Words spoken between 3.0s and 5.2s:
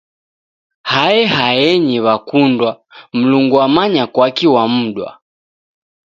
mlungu wamanya kwaki wamudwa